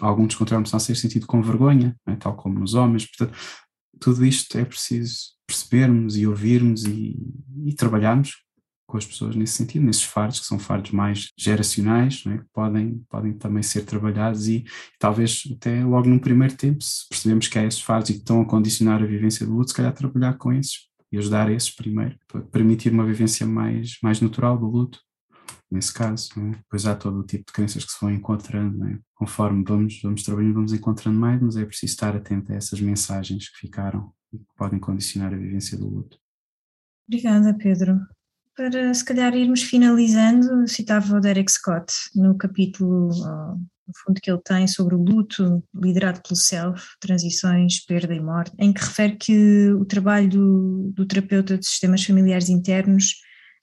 [0.00, 2.16] algum descontrole emocional ser sentido com vergonha, né?
[2.18, 3.06] tal como nos homens.
[3.06, 3.38] Portanto,
[4.00, 7.14] tudo isto é preciso percebermos e ouvirmos e,
[7.66, 8.42] e trabalharmos
[8.92, 12.36] com as pessoas nesse sentido, nesses fardos que são fardos mais geracionais, é?
[12.36, 14.64] que podem, podem também ser trabalhados e
[14.98, 18.42] talvez até logo num primeiro tempo, se percebemos que há esses fardos e que estão
[18.42, 22.18] a condicionar a vivência do luto, se calhar trabalhar com esses e ajudar esses primeiro,
[22.28, 25.00] para permitir uma vivência mais, mais natural do luto,
[25.70, 26.28] nesse caso.
[26.38, 26.60] É?
[26.68, 28.98] Pois há todo o tipo de crenças que se vão encontrando, é?
[29.14, 33.48] conforme vamos, vamos trabalhando, vamos encontrando mais, mas é preciso estar atento a essas mensagens
[33.48, 36.18] que ficaram e que podem condicionar a vivência do luto.
[37.08, 37.98] Obrigada, Pedro
[38.56, 44.40] para se calhar irmos finalizando, citava o Derek Scott no capítulo, no fundo, que ele
[44.44, 49.70] tem sobre o luto liderado pelo self, transições, perda e morte, em que refere que
[49.72, 53.14] o trabalho do, do terapeuta de sistemas familiares internos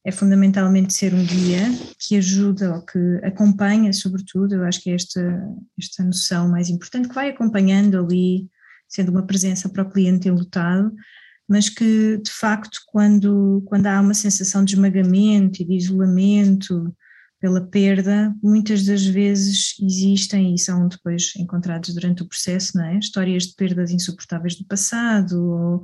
[0.06, 1.67] é fundamentalmente ser um guia
[1.99, 5.21] que ajuda ou que acompanha, sobretudo, eu acho que é esta,
[5.78, 8.49] esta noção mais importante, que vai acompanhando ali,
[8.88, 10.91] sendo uma presença para o cliente enlutado,
[11.50, 16.96] mas que de facto quando, quando há uma sensação de esmagamento e de isolamento
[17.40, 23.00] pela perda, muitas das vezes existem e são depois encontrados durante o processo, não é?
[23.00, 25.84] Histórias de perdas insuportáveis do passado, ou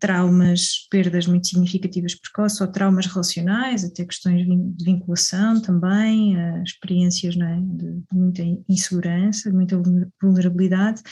[0.00, 7.46] traumas, perdas muito significativas precoces, ou traumas relacionais, até questões de vinculação também, experiências não
[7.46, 7.60] é?
[7.60, 9.80] de muita insegurança, de muita
[10.20, 11.02] vulnerabilidade,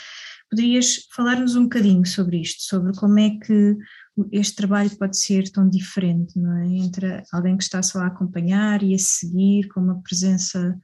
[0.49, 3.77] Poderias falar-nos um bocadinho sobre isto, sobre como é que
[4.31, 6.67] este trabalho pode ser tão diferente, não é?
[6.67, 10.79] Entre alguém que está só a acompanhar e a seguir com uma presença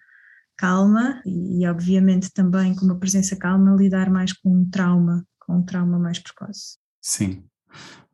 [0.58, 5.63] calma e, obviamente, também com uma presença calma lidar mais com um trauma, com um
[5.63, 6.78] trauma mais precoce.
[7.02, 7.43] Sim.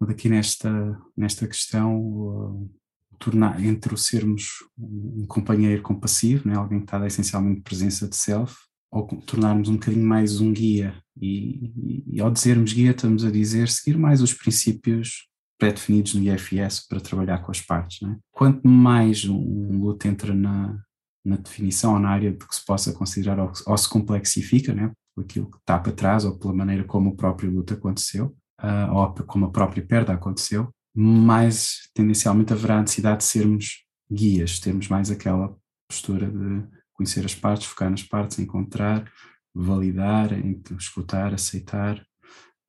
[0.02, 2.72] Aqui nesta, nesta questão, uh,
[3.20, 8.56] tornar, entre o sermos um companheiro compassivo, né, alguém que está essencialmente presença de self,
[8.92, 10.96] ou tornarmos um bocadinho mais um guia.
[11.20, 15.28] E, e, e, ao dizermos guia, estamos a dizer seguir mais os princípios
[15.60, 18.02] pré-definidos no IFS para trabalhar com as partes.
[18.02, 18.18] Né?
[18.32, 20.80] Quanto mais um luto entra na,
[21.24, 24.92] na definição ou na área de que se possa considerar ou, ou se complexifica, né?
[25.14, 28.94] por aquilo que está para trás ou pela maneira como o próprio luto aconteceu, uh,
[28.94, 34.88] ou como a própria perda aconteceu, mais tendencialmente haverá a necessidade de sermos guias, termos
[34.88, 35.56] mais aquela
[35.90, 39.10] postura de conhecer as partes, focar nas partes, encontrar,
[39.56, 40.32] validar,
[40.78, 42.06] escutar, aceitar,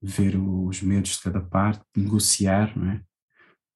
[0.01, 3.03] ver os medos de cada parte, negociar, não é?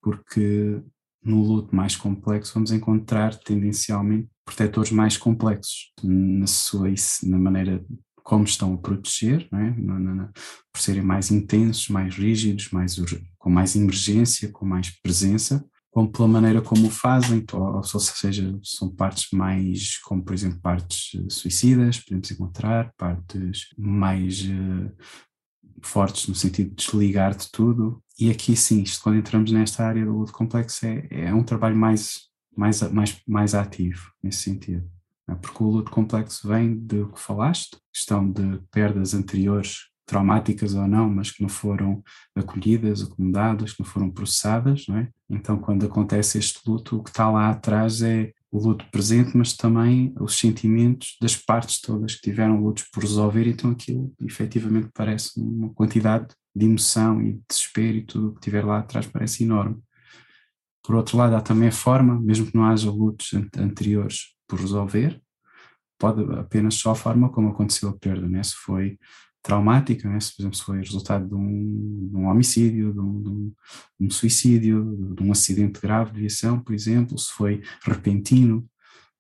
[0.01, 0.81] Porque
[1.25, 6.89] no luto mais complexo vamos encontrar tendencialmente protetores mais complexos na sua
[7.25, 7.85] na maneira
[8.23, 9.71] como estão a proteger, é?
[9.77, 10.33] Na, na,
[10.73, 12.97] por serem mais intensos, mais rígidos, mais
[13.39, 18.59] com mais emergência, com mais presença, como pela maneira como o fazem, ou, ou seja,
[18.65, 24.93] são partes mais, como por exemplo partes suicidas, podemos encontrar, partes mais uh,
[25.81, 30.05] fortes no sentido de desligar de tudo, e aqui sim, isto, quando entramos nesta área
[30.05, 32.23] do complexo é, é um trabalho mais,
[32.57, 34.91] mais, mais, mais ativo nesse sentido,
[35.41, 41.09] porque o luto complexo vem do que falaste, questão de perdas anteriores traumáticas ou não,
[41.09, 42.03] mas que não foram
[42.35, 45.09] acolhidas, acomodadas, que não foram processadas, não é?
[45.29, 49.57] Então, quando acontece este luto, o que está lá atrás é o luto presente, mas
[49.57, 55.41] também os sentimentos das partes todas que tiveram lutos por resolver, então aquilo efetivamente parece
[55.41, 59.43] uma quantidade de emoção e de desespero e tudo o que tiver lá atrás parece
[59.43, 59.83] enorme.
[60.85, 65.21] Por outro lado, há também a forma, mesmo que não haja lutos anteriores por resolver,
[65.99, 68.43] pode apenas só a forma como aconteceu a perda, né?
[68.43, 68.99] se foi
[69.45, 70.19] traumática, né?
[70.19, 73.53] se por exemplo se foi resultado de um, de um homicídio, de um, de, um,
[74.01, 78.67] de um, suicídio, de um acidente grave de viação, por exemplo, se foi repentino,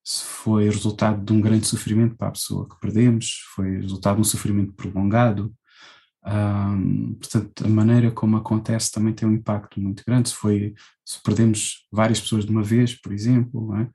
[0.02, 4.22] se foi resultado de um grande sofrimento para a pessoa que perdemos, foi resultado de
[4.22, 5.54] um sofrimento prolongado,
[6.26, 10.30] um, portanto, a maneira como acontece também tem um impacto muito grande.
[10.30, 13.88] Se, foi, se perdemos várias pessoas de uma vez, por exemplo, é?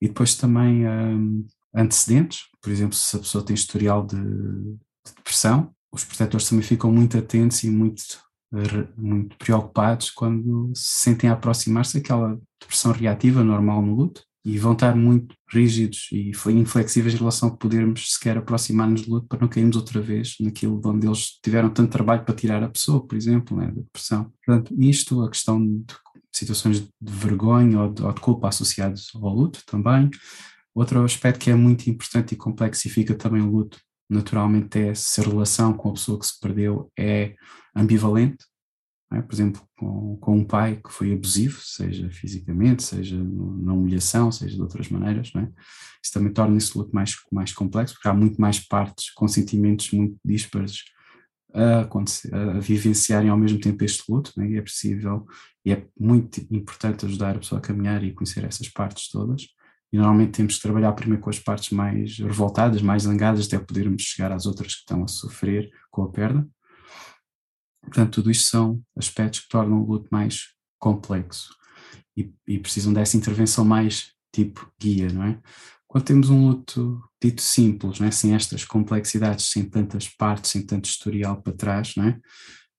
[0.00, 5.72] e depois também um, antecedentes, por exemplo, se a pessoa tem historial de, de, depressão,
[5.92, 8.02] os protetores também ficam muito atentos e muito,
[8.96, 14.94] muito preocupados quando se sentem aproximar-se daquela depressão reativa normal no luto e vão estar
[14.94, 19.74] muito rígidos e inflexíveis em relação a podermos sequer aproximar-nos do luto para não cairmos
[19.74, 23.66] outra vez naquilo onde eles tiveram tanto trabalho para tirar a pessoa, por exemplo, né,
[23.66, 24.32] da depressão.
[24.44, 25.84] Portanto, isto, a questão de
[26.32, 30.08] situações de vergonha ou de, ou de culpa associados ao luto também.
[30.72, 35.24] Outro aspecto que é muito importante e complexifica também o luto, naturalmente, é se a
[35.24, 37.34] relação com a pessoa que se perdeu é
[37.74, 38.44] ambivalente,
[39.12, 39.22] é?
[39.22, 44.56] por exemplo, com, com, um pai que foi abusivo, seja fisicamente, seja na humilhação, seja
[44.56, 45.48] de outras maneiras, é?
[46.02, 49.90] isso também torna esse luto mais, mais complexo, porque há muito mais partes com sentimentos
[49.92, 50.82] muito dispares
[51.54, 51.88] a,
[52.56, 54.46] a vivenciarem ao mesmo tempo este luto, é?
[54.46, 55.26] e é possível,
[55.64, 59.46] e é muito importante ajudar a pessoa a caminhar e conhecer essas partes todas,
[59.96, 64.32] normalmente temos que trabalhar primeiro com as partes mais revoltadas, mais zangadas, até podermos chegar
[64.32, 66.46] às outras que estão a sofrer com a perda,
[67.86, 71.54] Portanto, tudo isto são aspectos que tornam o luto mais complexo
[72.16, 75.40] e, e, precisam dessa intervenção mais tipo guia, não é?
[75.86, 78.10] Quando temos um luto dito simples, não é?
[78.10, 82.18] sem estas complexidades, sem tantas partes, sem tanto historial para trás, não é?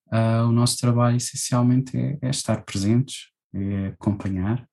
[0.07, 4.67] Uh, o nosso trabalho essencialmente é, é, estar presentes, é acompanhar,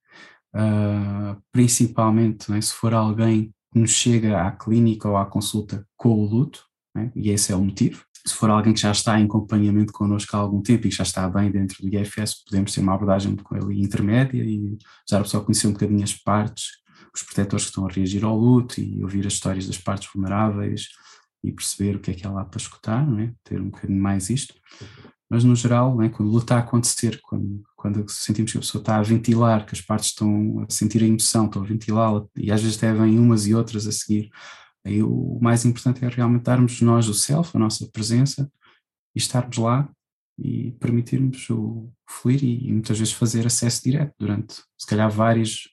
[0.55, 2.61] uh, principalmente é?
[2.61, 6.65] se for alguém que nos chega à clínica ou à consulta com o luto,
[6.97, 7.11] é?
[7.15, 10.41] e esse é o motivo, se for alguém que já está em acompanhamento connosco há
[10.41, 13.83] algum tempo e já está bem dentro do IFS, podemos ter uma abordagem com ele
[13.83, 16.69] intermédia e usar a pessoa conhecer um bocadinho as partes,
[17.15, 20.89] os protetores que estão a reagir ao luto e ouvir as histórias das partes vulneráveis
[21.43, 23.31] e perceber o que é que há lá para escutar, é?
[23.45, 24.55] ter um bocadinho mais isto.
[25.29, 26.09] Mas no geral, é?
[26.09, 29.67] quando o luto está a acontecer, quando, quando sentimos que a pessoa está a ventilar,
[29.67, 32.91] que as partes estão a sentir a emoção, estão a ventilá-la e às vezes até
[32.95, 34.31] vêm umas e outras a seguir,
[34.87, 38.51] Aí o mais importante é realmente darmos nós o self, a nossa presença,
[39.15, 39.89] e estarmos lá
[40.39, 45.69] e permitirmos o fluir e, e muitas vezes fazer acesso direto durante, se calhar, várias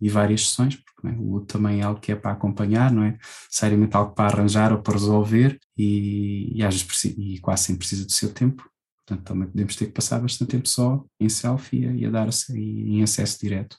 [0.00, 3.04] e várias sessões, porque né, o luto também é algo que é para acompanhar, não
[3.04, 3.16] é
[3.48, 8.04] seriamente algo para arranjar ou para resolver e, e, às vezes, e quase sempre precisa
[8.04, 8.68] do seu tempo.
[9.06, 12.96] Portanto, também podemos ter que passar bastante tempo só em selfie e a, dar e,
[12.96, 13.78] em acesso direto.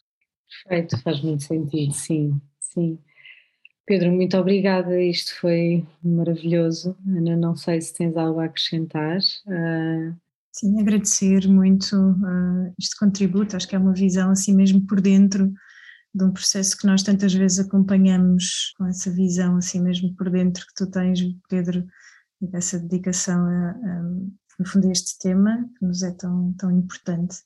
[0.64, 2.98] Perfeito, faz muito sentido, sim, sim.
[3.86, 6.96] Pedro, muito obrigada, isto foi maravilhoso.
[7.06, 9.20] Ana, não sei se tens algo a acrescentar.
[9.46, 10.16] Uh...
[10.52, 15.54] Sim, agradecer muito uh, este contributo, acho que é uma visão assim mesmo por dentro
[16.16, 20.66] de um processo que nós tantas vezes acompanhamos com essa visão assim mesmo por dentro
[20.66, 21.86] que tu tens, Pedro,
[22.42, 23.76] e dessa dedicação a,
[24.58, 27.38] no fundo a este tema que nos é tão, tão importante.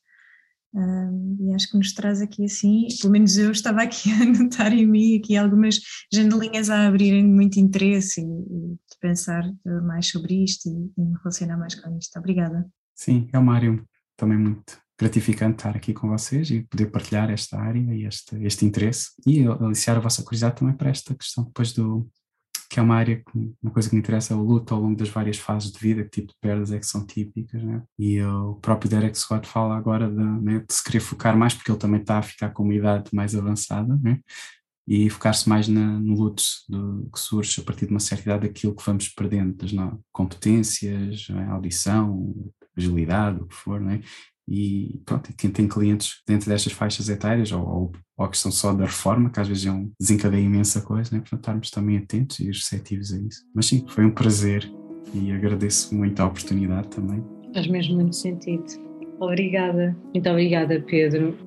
[1.40, 4.88] E acho que nos traz aqui assim, pelo menos eu estava aqui a notar em
[4.88, 5.80] mim aqui algumas
[6.12, 11.18] janelinhas a abrirem muito interesse e, e pensar eh, mais sobre isto e, e, me
[11.18, 12.18] relacionar mais com isto.
[12.18, 12.66] Obrigada.
[12.96, 13.84] Sim, é uma área
[14.16, 18.66] também muito gratificante estar aqui com vocês e poder partilhar esta área e este, este
[18.66, 22.10] interesse e aliciar a vossa curiosidade também para esta questão depois do,
[22.72, 24.96] que é uma área, que, uma coisa que me interessa é o luto ao longo
[24.96, 27.84] das várias fases de vida, que tipo de perdas é que são típicas, né?
[28.00, 31.70] E o próprio Derek Scott fala agora de, né, de se querer focar mais, porque
[31.70, 34.22] ele também está a ficar com uma idade mais avançada, né?
[34.88, 38.48] E focar-se mais na, no luto do, que surge a partir de uma certa idade
[38.48, 39.72] daquilo que vamos perdendo, das
[40.10, 41.48] competências, né?
[41.50, 42.34] audição,
[42.78, 43.82] agilidade, o que for?
[44.48, 49.30] E pronto, quem tem clientes dentro destas faixas etárias ou, ou, ou só da reforma,
[49.30, 51.20] que às vezes é um, desencadeia imensa coisa, né?
[51.20, 53.42] portanto estarmos também atentos e receptivos a isso.
[53.56, 54.70] Mas sim, foi um prazer
[55.14, 57.24] e agradeço muito a oportunidade também.
[57.54, 58.66] Faz mesmo muito sentido.
[59.20, 61.38] Obrigada, muito obrigada Pedro.